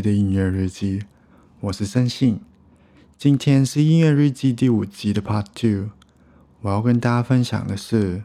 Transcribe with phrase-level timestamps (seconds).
[0.00, 1.02] 的音乐日记，
[1.60, 2.40] 我是森信。
[3.18, 5.90] 今天是音乐日记第五集的 Part Two，
[6.62, 8.22] 我要跟大家分享的是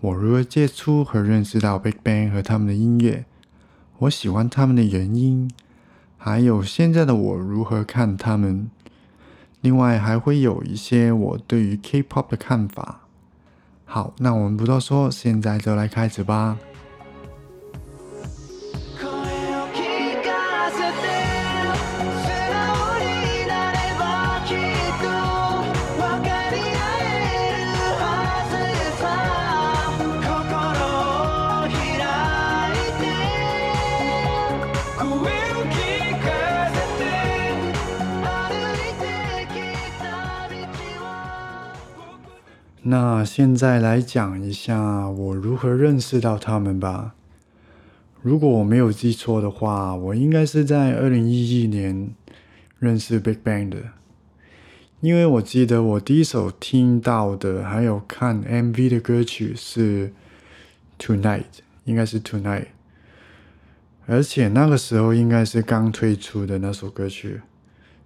[0.00, 3.26] 我如何接触和认识到 Big Bang 和他们的音乐，
[3.98, 5.50] 我喜欢他们的原因，
[6.16, 8.70] 还有现在的我如何看他们。
[9.60, 13.00] 另外还会有一些我对于 K-pop 的看法。
[13.84, 16.56] 好，那我们不多说，现在就来开始吧。
[42.88, 47.16] 那现在来讲一下我如何认识到他们吧。
[48.22, 52.10] 如果我没有记错的话，我应该是在二零一一年
[52.78, 53.78] 认识 Big Bang 的，
[55.00, 60.12] 因为我记得我第一首听到的还有看 MV 的歌曲是
[60.96, 61.42] Tonight，
[61.82, 62.66] 应该是 Tonight，
[64.06, 67.40] 而且那个时候应该是刚推出的那首歌曲，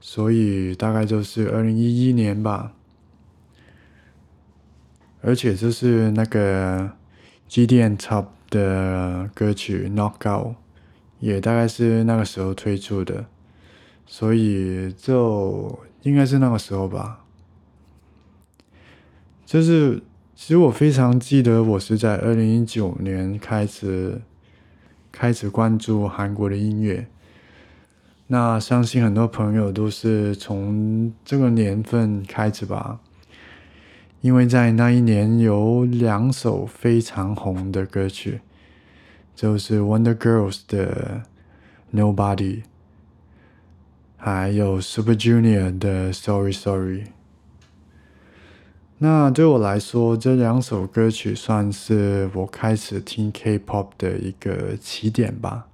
[0.01, 2.73] 所以大概就是二零一一年吧。
[5.23, 6.91] 而且就是那个
[7.49, 10.49] GDM Top 的歌曲《Knockout》，
[11.19, 13.27] 也大概是那个时候推出的，
[14.07, 17.25] 所以就应该是那个时候吧。
[19.45, 20.03] 就是
[20.35, 24.23] 其实我非常记得，我是在二零一九年开始
[25.13, 27.07] 开始关注韩国的音乐。
[28.29, 33.01] 那相信很多朋友都是从这个年份开始吧。
[34.23, 38.43] 因为在那一年有两首非常红的歌曲，
[39.35, 41.23] 就是 Wonder Girls 的
[41.99, 42.37] 《Nobody》，
[44.19, 47.01] 还有 Super Junior 的《Sorry Sorry》。
[48.99, 55.67] 那对我来说，这两首歌曲算是我开始听 K-pop 的一个起点吧。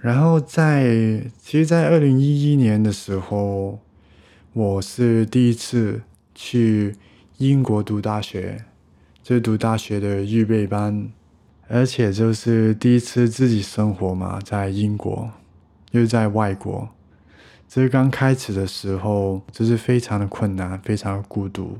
[0.00, 3.78] 然后在，其实，在二零一一年的时候，
[4.52, 6.02] 我是第一次。
[6.40, 6.94] 去
[7.38, 8.64] 英国读大学，
[9.24, 11.10] 就读大学的预备班，
[11.66, 15.32] 而且就是第一次自己生活嘛，在英国，
[15.90, 16.88] 又在外国。
[17.66, 21.76] 这是刚开始的时候，就是非常的困难，非常的孤独。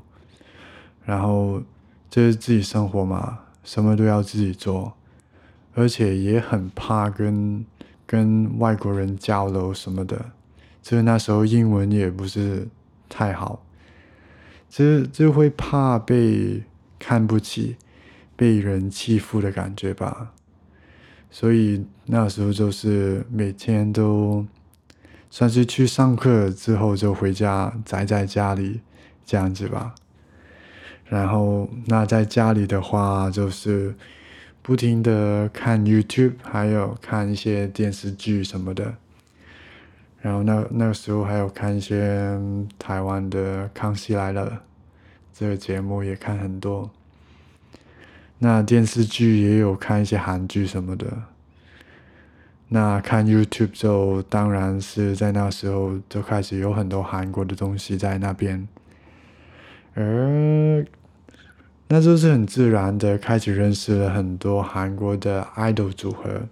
[1.05, 1.63] 然后
[2.11, 4.93] 就是自己生活嘛，什么都要自己做，
[5.73, 7.65] 而且也很怕跟
[8.05, 10.33] 跟外国人交流什么的。
[10.83, 12.67] 就是那时候英文也不是
[13.09, 13.63] 太好。
[14.69, 16.63] 就就会怕被
[16.99, 17.77] 看不起、
[18.37, 20.33] 被人欺负的感觉吧，
[21.31, 24.47] 所以那时候就是每天都
[25.31, 28.81] 算是去上课之后就回家宅在家里
[29.25, 29.95] 这样子吧。
[31.07, 33.95] 然后那在家里的话，就是
[34.61, 38.95] 不停的看 YouTube，还有看一些电视剧什么的。
[40.21, 42.37] 然后那那个时候还有看一些
[42.77, 44.51] 台湾的《康熙来了》
[45.33, 46.91] 这个节目也看很多，
[48.39, 51.07] 那电视剧也有看一些韩剧什么的。
[52.67, 58.67] 那看 YouTube 就当然是在那时候就开始有很多韩国的东西在那边，
[59.95, 60.85] 而
[61.87, 66.43] 那就是很自然的开始认识了很多韩国的 idol 组合，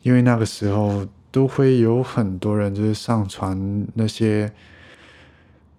[0.00, 1.06] 因为那个时候。
[1.34, 4.52] 都会有很多人就是上传那些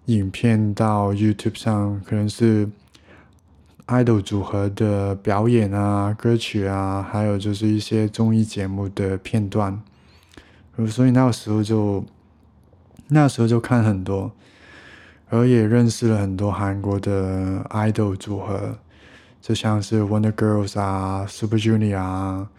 [0.08, 2.70] 影片到 YouTube 上，可能是
[3.88, 9.82] idol 组合的表演啊、歌曲啊，还有就是一些综艺节目的片段。
[10.90, 12.04] 所以那个时候就
[13.08, 14.30] 那时候就看很多，
[15.30, 18.78] 而也认识了很多韩国的 idol 组合，
[19.40, 22.50] 就像是 Wonder Girls 啊、Super Junior 啊。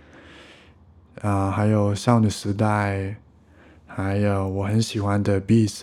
[1.22, 3.16] 啊，还有少女时代，
[3.86, 5.82] 还有我很喜欢的 Beast，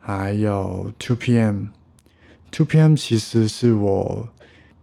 [0.00, 4.28] 还有 Two PM，Two PM 其实是我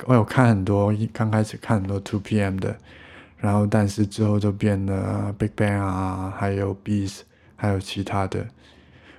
[0.06, 2.78] 我有看很多，刚开始看很多 Two PM 的，
[3.38, 7.20] 然后但是之后就变了 Big Bang 啊，还有 Beast，
[7.56, 8.48] 还有其他的。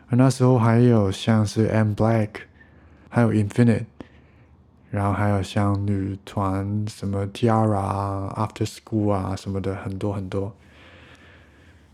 [0.08, 2.30] 而那时候还有像是 M Black，
[3.10, 3.84] 还有 Infinite，
[4.90, 10.54] 然后还有像女团什么 Tiara 啊、After School 啊什么的，很多很多。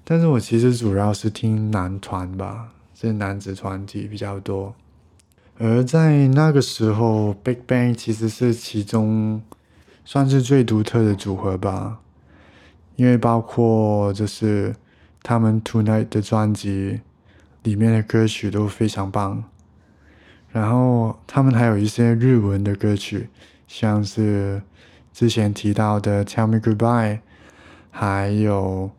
[0.04, 4.74] 但是我其实主要是听男团吧，是男子团体比较多。
[5.58, 9.40] 而在那个时候，Big Bang 其实是其中
[10.04, 12.00] 算是最独特的组合吧，
[12.96, 14.74] 因为包括就是
[15.22, 17.00] 他们 Tonight 的专辑
[17.62, 19.44] 里面的歌曲都非常棒，
[20.54, 23.28] 然后他们还有一些日文的歌曲，
[23.66, 24.62] 像是
[25.12, 27.18] 之前提到的 Tell Me Goodbye，
[27.90, 28.90] 还有。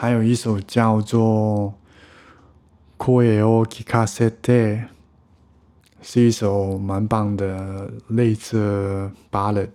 [0.00, 1.74] 还有一首叫做
[3.04, 4.30] 《Koe o Kikasete》，
[6.00, 9.70] 是一首蛮棒的类似 ballad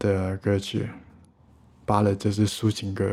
[0.00, 0.88] 的歌曲。
[1.86, 3.06] ballad 就是抒情歌，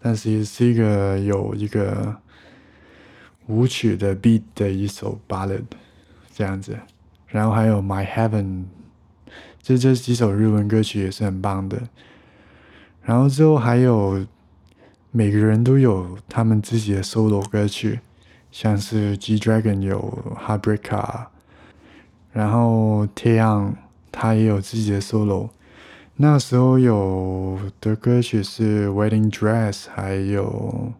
[0.00, 2.16] 但是也是一个有一个
[3.46, 5.64] 舞曲的 beat 的一首 ballad
[6.34, 6.78] 这样子。
[7.26, 8.44] 然后还有《My Heaven》，
[9.62, 11.82] 这这几首日文歌曲也是很棒的。
[13.02, 14.26] 然后之后还有。
[15.12, 17.98] 每个人都有他们自己的 solo 歌曲，
[18.52, 21.26] 像是 G Dragon 有 Heartbreaker，
[22.32, 23.72] 然后 Taeyang
[24.12, 25.48] 他也有自己的 solo。
[26.14, 30.92] 那时候有的歌曲是 Wedding Dress，还有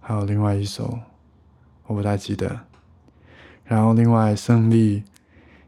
[0.00, 0.98] 还有另外一首
[1.90, 2.60] 我不太记得。
[3.64, 5.02] 然后另外胜利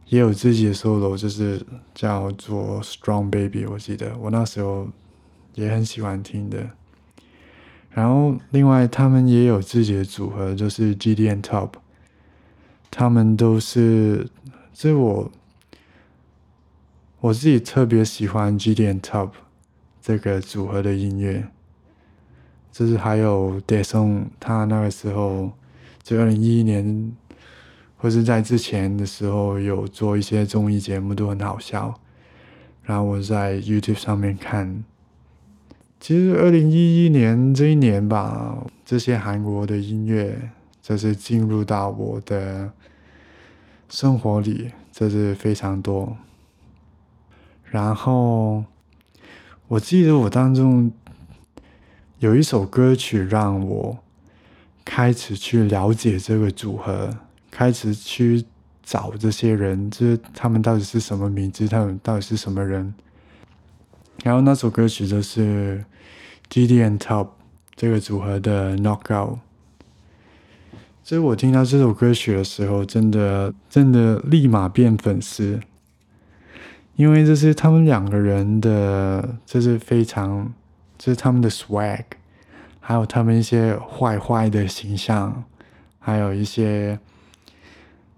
[0.07, 4.87] 也有自己的 solo，就是叫做 Strong Baby，我记得我那时候
[5.55, 6.71] 也很喜欢听的。
[7.91, 11.71] 然后，另外他们也有自己的组合，就是 GDN Top。
[12.89, 14.31] 他们都是，
[14.73, 15.33] 这我
[17.19, 19.31] 我自己特别喜欢 GDN Top
[20.01, 21.49] 这个组合的音乐。
[22.71, 25.53] 就是还有 Dason 他那个时候
[26.03, 27.13] 就二零一一年，
[27.97, 31.95] 或是在之前的时候有做一些综艺节目，都很好笑。
[32.83, 34.83] 然后我在 YouTube 上面看。
[36.01, 40.51] 其实，二零一一年这一年吧，这些韩国的音乐，
[40.83, 42.73] 这是进入到我的
[43.89, 46.17] 生活里，这是非常多。
[47.65, 48.65] 然后，
[49.69, 50.91] 我记得我当中
[52.19, 53.99] 有一首歌曲让我
[54.85, 57.17] 开始去了解这个组合，
[57.51, 58.45] 开始去
[58.83, 62.93] 找这些人，就是他们到底是什么名字，他们到底是什么人。
[64.25, 65.85] 然后那首歌曲就是
[66.49, 67.29] G D and Top
[67.75, 69.39] 这个组合的 Knockout。
[71.05, 75.61] 所以我听到这首歌曲的时候，真的真的立马变粉丝，
[76.95, 80.53] 因为这是他们两个人的，这是非常，
[80.97, 82.05] 这是他们的 swag，
[82.85, 85.45] 还有他们一些坏坏的形象，
[86.01, 86.99] 还有一些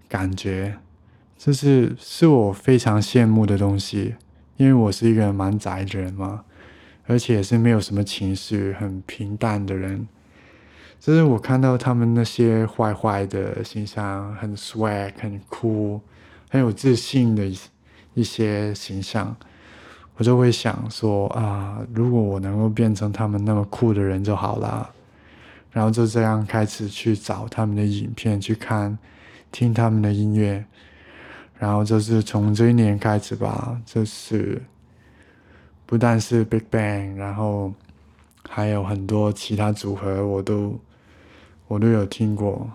[0.09, 0.75] 感觉，
[1.37, 4.15] 这是是我非常羡慕的东西。
[4.57, 6.45] 因为我是一个蛮宅的人嘛，
[7.07, 10.07] 而且是没有什么情绪、很平淡的人。
[10.97, 16.01] 就是我看到他们那些坏坏的形象，很 swag、很酷、
[16.49, 17.45] 很有自信的
[18.13, 19.35] 一些形象，
[20.17, 24.91] 我就会想说啊，如果我能够变成他们那么酷的人就好了。
[25.71, 28.97] 然后就这样开始去找他们的影片去看，
[29.51, 30.63] 听他们的音乐。
[31.59, 34.61] 然后就是从这一年开始吧，就是
[35.85, 37.73] 不但是 Big Bang，然后
[38.47, 40.79] 还有很多其他组合，我都
[41.67, 42.69] 我都有听过，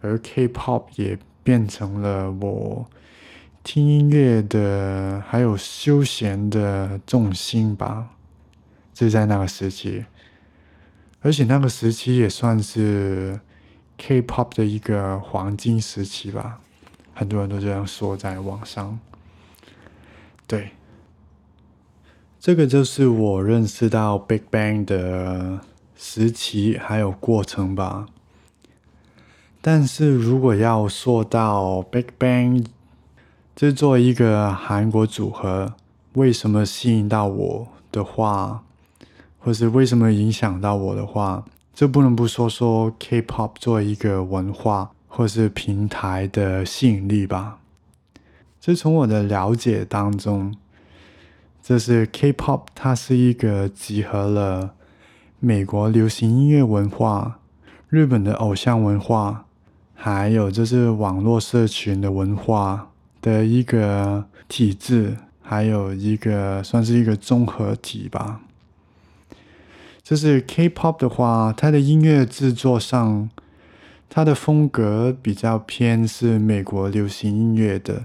[0.00, 2.86] 而 K-pop 也变成了我
[3.66, 8.10] 听音乐的还有休闲的重心吧，
[8.94, 10.04] 就在那个时期，
[11.20, 13.40] 而且那个时期也算是
[13.98, 16.60] K-pop 的一个黄金时期吧。
[17.12, 19.00] 很多人都这样说在网上，
[20.46, 20.70] 对，
[22.38, 25.58] 这个就是我认识到 Big Bang 的
[25.96, 28.06] 时期还有过程吧。
[29.60, 32.64] 但是如果要说到 Big Bang
[33.56, 35.72] 这作为一个韩国组合，
[36.12, 38.62] 为什么吸引到我的话，
[39.38, 41.44] 或是为什么影响到我的话，
[41.74, 44.92] 这不能不说说 K-pop 作为一个文化。
[45.08, 47.58] 或是平台的吸引力吧。
[48.60, 50.54] 这从我的了解当中，
[51.62, 54.74] 这是 K-pop，它是一个集合了
[55.40, 57.38] 美国流行音乐文化、
[57.88, 59.46] 日本的偶像文化，
[59.94, 62.90] 还有就是网络社群的文化
[63.26, 68.40] 的一个体制，还有一个算是一个综合体吧。
[70.00, 73.28] 就是 K-pop 的话，它的音乐制作上，
[74.08, 78.04] 它的风格比较偏是美国流行音乐的，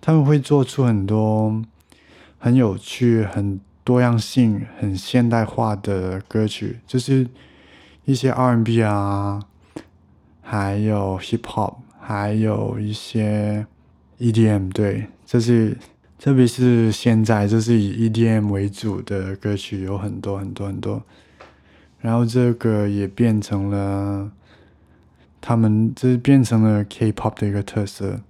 [0.00, 1.62] 他们会做出很多
[2.36, 7.28] 很有趣、很多样性、很现代化的歌曲，就是
[8.04, 9.40] 一些 R&B 啊，
[10.42, 13.64] 还有 Hip Hop，还有一些
[14.20, 15.76] EDM，对，这是
[16.18, 21.02] 特别是现在，就是以 EDM 为主的歌曲有很多很多很多，
[22.00, 24.30] 然后这个也变成了
[25.40, 28.20] 他们，这变成了 K-pop 的一个特色，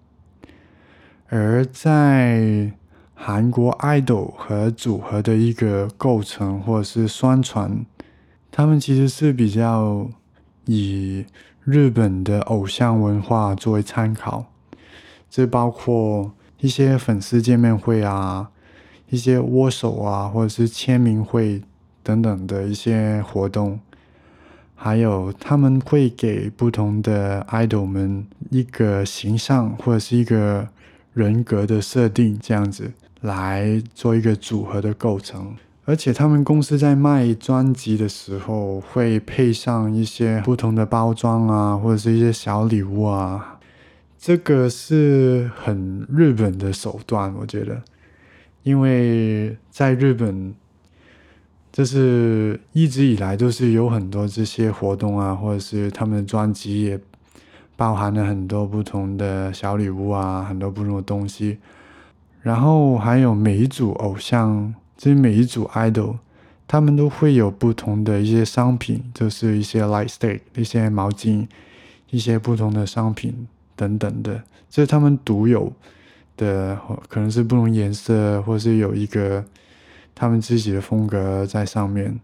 [1.29, 2.73] 而在
[3.15, 7.85] 韩国 idol 和组合的一个构成或者是宣传，
[8.53, 10.09] 他们其实是比较
[10.67, 11.27] 以
[11.65, 14.47] 日本的偶像文化作为参考，
[15.31, 16.33] 这包括。
[16.63, 18.51] 一些粉丝见面会啊，
[19.09, 21.63] 一些握手啊，或者是签名会
[22.03, 23.81] 等等的一些活动，
[24.75, 30.69] 还有他们会给不同的 idol 们一个形象或者是一个
[31.15, 35.57] 人格的设定，这样子来做一个组合的构成。
[35.87, 43.57] 而且他们公司在卖专辑的时候，会配上一些不同的包装啊，或者是一些小礼物啊。
[44.21, 47.83] 这个是很日本的手段，我觉得，
[48.63, 50.55] 因为在日本，
[51.73, 57.01] 就是一直以来都是有很多这些活动啊，或者是他们的专辑也
[57.77, 61.57] 包含了很多不同的小礼物啊，很多不同的东西。
[62.43, 66.19] 然后还有每一组偶像，就是每一组 idol，
[66.69, 71.49] 他们都会有不同的一些商品，就是一些 light stick、一些毛巾、
[72.11, 73.49] 一些不同的商品。
[73.81, 75.73] 等等的，这是他们独有
[76.37, 79.43] 的，可能是不同颜色，或是有一个
[80.15, 82.21] 他们自己的风格在上面。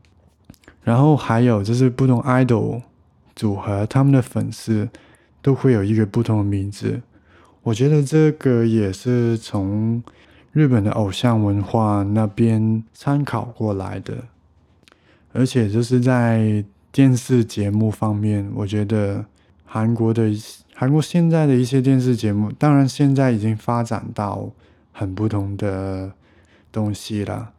[0.83, 2.83] 然后还有就是不同 idol
[3.35, 4.87] 组合，他们的粉丝
[5.41, 7.01] 都会有一个不同的名字。
[7.63, 10.03] 我觉得这个也是从
[10.53, 14.13] 日本的偶像文化那边参考过来的，
[15.33, 19.25] 而且就是在电视节目方面，我觉得
[19.65, 20.31] 韩国的。
[20.78, 24.50] 韩国现在的一些电视节目，当然现在已经发展到
[24.92, 26.12] 很不同的
[26.71, 27.50] 东西了，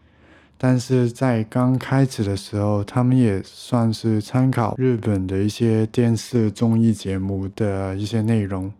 [0.55, 8.71] 但是在刚开始的时候，他们也算是参考日本的一些电视综艺节目的一些内容，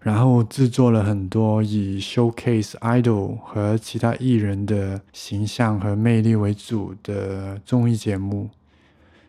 [0.00, 8.50] 然后制作了很多以 showcase idol 和其他艺人的形象和魅力为主的综艺节目。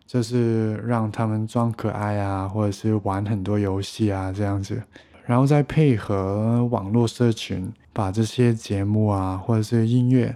[0.07, 4.81] 就是让他们装可爱啊，或者是玩很多游戏啊这样子，
[5.25, 10.35] 然后再配合网络社群，把这些节目啊或者是音乐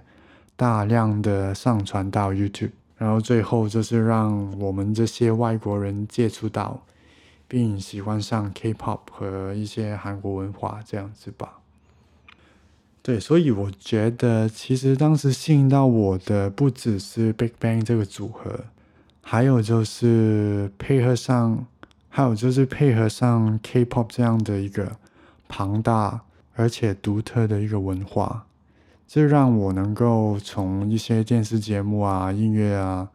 [0.55, 6.81] 大量的上传到 YouTube，然后最后就是让我们这些外国人接触到，
[7.47, 11.59] 并喜欢上 K-pop 和一些韩国文化这样子吧。
[13.03, 18.65] 对，所以我觉得其实当时吸引到我的不只是 Big Bang 这个组合。
[19.31, 21.67] 还有就是配合上，
[22.09, 24.97] 还有就是配合上 K-pop 这样的一个
[25.47, 26.21] 庞大
[26.55, 28.47] 而且独特的一个文化，
[29.07, 33.07] 这让我能够从一些电视节目啊、音乐啊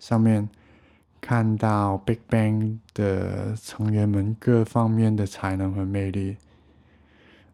[0.00, 0.48] 上面
[1.20, 6.38] 看到 Big Bang 的成员们各方面的才能和魅力，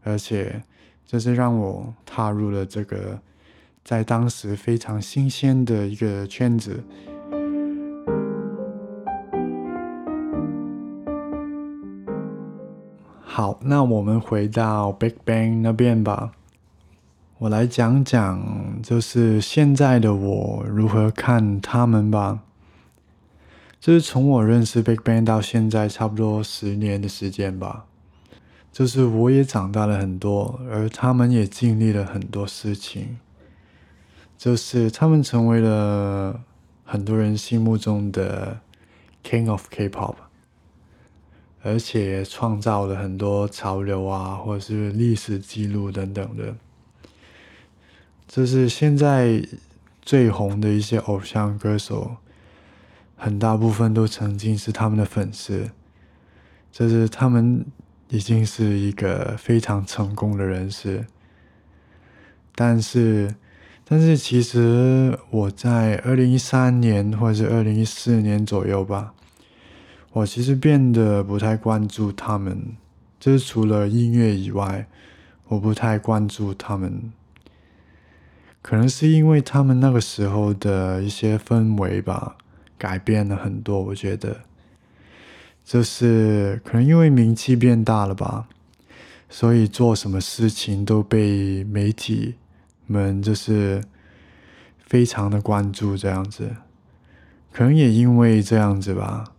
[0.02, 0.62] 而且
[1.06, 3.20] 这是让我踏入了这个
[3.84, 6.82] 在当时非常新鲜的一个圈子。
[13.38, 16.32] 好，那我们回到 Big Bang 那边吧。
[17.38, 22.40] 我来讲讲，就是现在的我如何看他们吧。
[23.78, 27.84] 就是从我认识 Big Bang 到现在，差不多十年的时间吧。
[28.72, 33.20] 就是我也长大了很多，而他们也经历了很多事情。
[34.36, 36.40] 就是他们成为了
[36.84, 38.58] 很多人心目中的
[39.22, 40.16] King of K-pop。
[41.62, 46.54] 而且创造了很多潮流啊，或者是历史记录等等的。
[48.26, 49.42] 这是现在
[50.02, 52.16] 最红的一些偶像歌手，
[53.16, 55.70] 很大部分都曾经是他们的粉丝。
[56.70, 57.64] 这是他们
[58.08, 61.06] 已经是一个非常成功的人士。
[62.54, 63.34] 但是，
[63.84, 69.14] 但是其实我在二零一三年或者是二零一四年左右吧。
[70.18, 72.76] 我其实变得不太关注他们，
[73.20, 74.86] 就是除了音乐以外，
[75.46, 77.12] 我不太关注他们。
[78.60, 82.36] 可能是因为他们那个时候的一些氛围吧，
[82.76, 83.80] 改变了很多。
[83.80, 84.40] 我觉得，
[85.64, 88.48] 就是可能因为名气变大了吧，
[89.28, 92.34] 所以做什么事情都被媒体
[92.86, 93.84] 们就是
[94.78, 96.56] 非常的关注这样子。
[97.52, 99.32] 可能也因为这样子吧，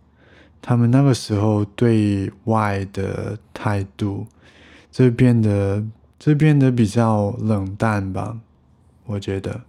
[0.62, 4.26] 他们那个时候对外的态度，
[4.90, 5.84] 就变得
[6.18, 8.38] 就变得比较冷淡吧。
[9.06, 9.62] 我觉得，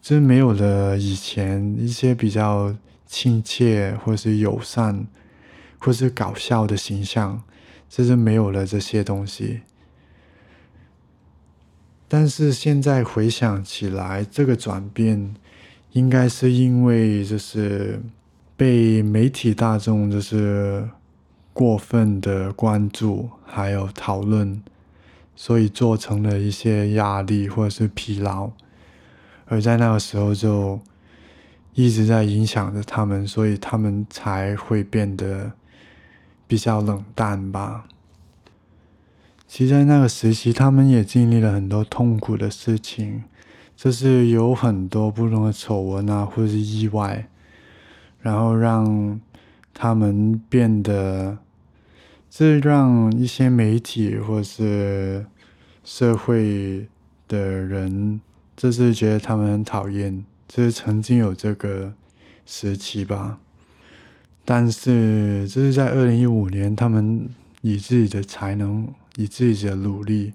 [0.00, 2.74] 就没有了以前一些比较
[3.06, 5.06] 亲切或是友善
[5.78, 7.42] 或是搞笑的形象，
[7.88, 9.60] 就是没有了这些东西。
[12.08, 15.34] 但是现在回想起来，这个转变。
[15.92, 17.98] 应该是因为就是
[18.56, 20.88] 被媒体大众就是
[21.52, 24.62] 过分的关注还有讨论，
[25.34, 28.50] 所以做成了一些压力或者是疲劳，
[29.46, 30.80] 而在那个时候就
[31.74, 35.52] 一直在影响着他们，所以他们才会变得
[36.46, 37.86] 比较冷淡吧。
[39.46, 43.24] 其实，在那个时期，他们也经历了很多痛苦的事情。
[43.76, 47.28] 就是有很多不同的丑闻啊，或者是意外，
[48.26, 49.20] 然后让
[49.72, 51.38] 他们变得，
[52.28, 55.24] 这让一些媒体或是
[55.84, 56.88] 社会
[57.28, 58.20] 的人，
[58.56, 60.24] 就是觉得他们很讨厌。
[60.48, 61.92] 就是曾经有这个
[62.44, 63.38] 时期吧，
[64.44, 67.28] 但是这是在二零一五年，他们
[67.60, 70.32] 以自己的才能，以自己的努力，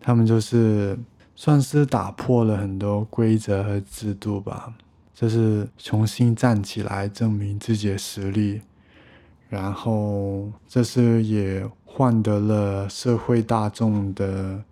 [0.00, 0.98] 他们就是。
[1.38, 4.72] 算是打破了很多规则和制度吧，
[5.18, 8.60] 这是重新站起来证明自己的实力，
[9.48, 14.62] 然后这是也换得了社会大众的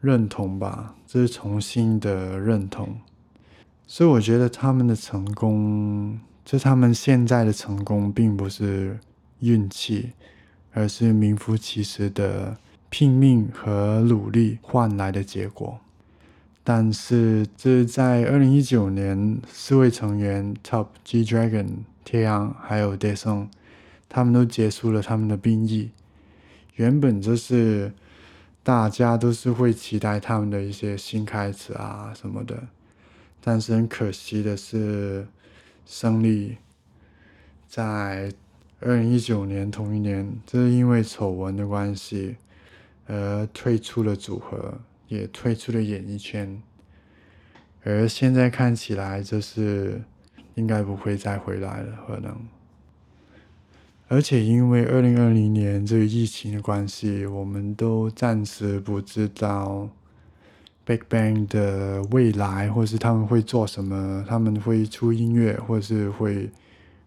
[0.00, 2.96] 认同吧，这是重新的认同，
[3.88, 9.00] 所以我觉得他们的成功，就他们现在的成功，并不是
[9.40, 10.12] 运气，
[10.72, 12.56] 而是名副其实的。
[12.90, 15.80] 拼命和努力换来的结果，
[16.64, 21.68] 但是这在二零一九年，四位成员 Top G Dragon
[22.04, 23.50] 天阳还有 d a s o n
[24.08, 25.90] 他们都结束了他们的兵役。
[26.76, 27.92] 原本就是
[28.62, 32.68] 大家都是会期待他们的一些新开始啊什么的，
[33.40, 35.26] 但是很可惜的是，
[35.84, 36.56] 胜利
[37.68, 38.32] 在
[38.80, 42.36] 二零一九年同一年，这是因为丑闻的关系。
[43.06, 44.80] 而退出了组合，
[45.14, 46.60] 也退出了演艺圈，
[47.84, 50.02] 而现在看起来就是
[50.54, 52.36] 应该不会再回来了，可能。
[54.08, 59.88] 而且因为二零二零年这个疫情的关系，我们都暂时不知道
[60.84, 66.50] Big Bang 的未来，或是他们会做什么，他们会出音乐，或是会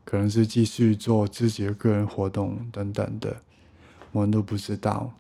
[0.04, 3.38] 可能是继续做自己的个人活动等等的，
[4.12, 5.14] 我们都不知道。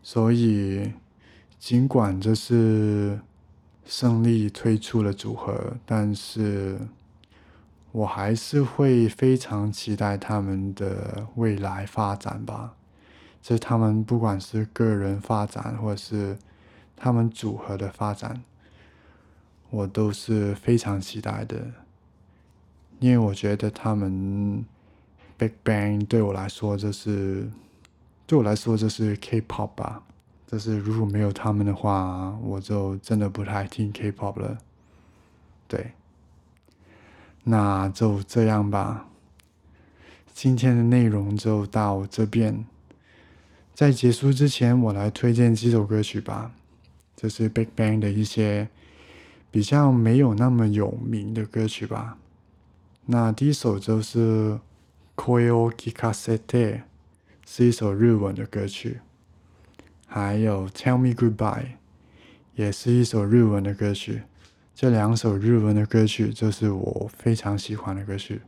[0.00, 0.92] 所以，
[1.58, 3.20] 尽管这是
[3.84, 6.78] 胜利推出了组合，但是
[7.92, 12.74] 我还是会非常期待他们的未来发展吧。
[13.42, 16.36] 这他们不管是个人发展，或者是
[16.96, 18.42] 他们组合的发展，
[19.70, 21.56] 我都是非常期待的。
[23.00, 24.64] 因为我觉得他们
[25.36, 27.50] Big Bang 对我来说就是。
[28.26, 30.02] 对我来说，这是 K-pop 吧。
[30.50, 34.56] 就是如果没有他们的话，我就真的不太听 K-pop 了。
[35.66, 35.92] 对，
[37.44, 39.08] 那就这样吧。
[40.32, 42.64] 今天的内容就到这边。
[43.74, 46.52] 在结束之前，我来推荐几首歌曲吧。
[47.14, 48.68] 这是 Big Bang 的一些
[49.50, 52.16] 比较没有那么有名的歌曲吧。
[53.04, 54.52] 那第一首就是
[55.14, 56.38] 《Koyo Kikasete》。
[57.50, 59.00] 是一首日文的歌曲，
[60.10, 61.36] 还有《Tell Me Goodbye》
[62.54, 64.22] 也是一首日文的歌曲。
[64.74, 68.40] 这两首日文的歌曲就是我非常喜欢的歌曲。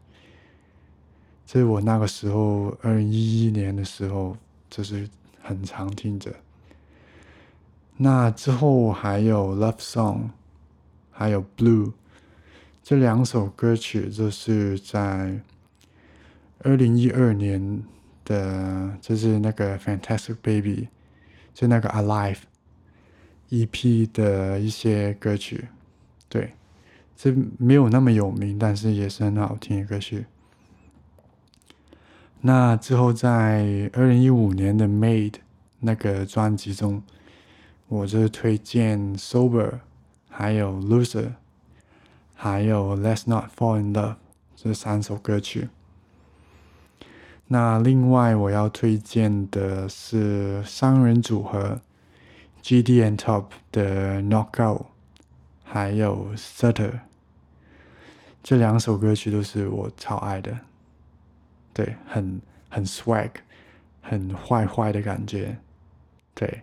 [1.47, 4.37] 这是我那个时候二零一一年的时候，
[4.71, 5.07] 就是
[5.43, 6.35] 很常听着。
[7.99, 10.17] 那之后还有《Love Song》，
[11.11, 11.87] 还有《Blue》
[12.83, 15.41] 这两首歌曲，就是在
[16.63, 17.83] 二零一二年。
[18.23, 20.87] 的，就是那个 Fantastic Baby，
[21.61, 22.39] 就那个 Alive
[23.51, 25.69] EP 的一些歌曲，
[26.27, 26.55] 对，
[27.15, 30.25] 这没有那么有名，但是也是很好听的歌曲。
[32.41, 35.35] 那之后在二零一五年的 Made
[35.81, 37.03] 那个专辑中，
[37.89, 39.81] 我就推荐 Sober
[40.31, 41.33] 还有 Loser，
[42.35, 44.17] 还有 Let's Not Fall in Love
[44.57, 45.69] 这三首歌曲。
[47.53, 51.81] 那另外我要推荐的是三人组合
[52.63, 54.85] GD and Top 的 Knockout，
[55.65, 57.01] 还有 Sutter。
[58.41, 60.57] 这两首歌曲都是我超爱的，
[61.75, 63.31] 对，很很 swag，
[64.01, 65.59] 很坏坏的感觉，
[66.35, 66.63] 对。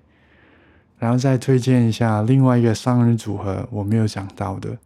[0.97, 4.78] 然后再推荐一下另外一个三人组合，我没有想到的，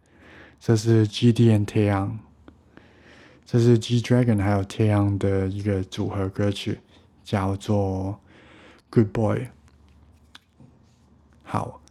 [0.58, 2.16] 这是 GD and Taeyang，
[3.52, 6.80] 这是 G Dragon 还有 Taeyang 的一个组合歌曲，
[7.22, 8.18] 叫做
[8.88, 9.48] Good Boy。
[11.42, 11.82] 好，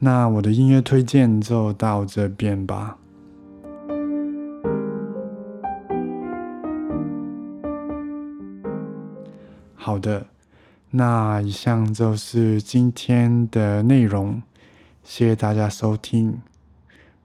[0.00, 2.98] 那我的音乐推荐就到这边吧。
[9.76, 10.26] 好的，
[10.90, 14.42] 那以上就是今天的内容，
[15.04, 16.40] 谢谢大家收听。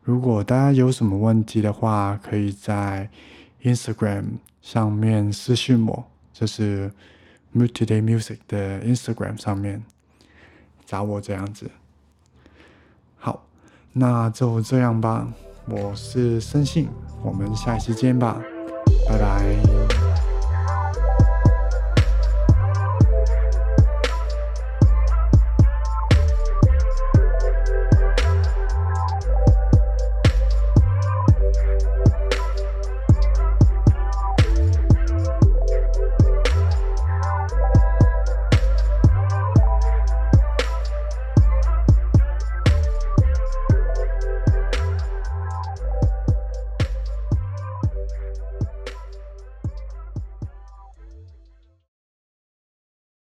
[0.05, 3.09] 如果大家有什么问题的话，可以在
[3.63, 4.23] Instagram
[4.61, 6.91] 上面私信我，就是
[7.55, 9.83] multiday Music 的 Instagram 上面
[10.85, 11.71] 找我这样子。
[13.17, 13.47] 好，
[13.93, 15.27] 那就这样吧。
[15.67, 16.87] 我是申信，
[17.23, 18.39] 我们下期见吧，
[19.09, 19.74] 拜拜。